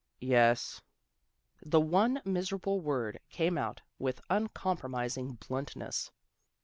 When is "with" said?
3.99-4.19